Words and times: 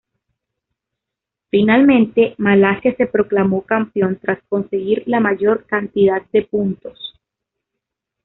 Finalmente, 1.51 2.33
Malasia 2.39 2.95
se 2.95 3.05
proclamó 3.05 3.61
campeón 3.67 4.17
tras 4.19 4.41
conseguir 4.49 5.03
la 5.05 5.19
mayor 5.19 5.67
cantidad 5.67 6.23
de 6.31 6.41
puntos. 6.41 7.19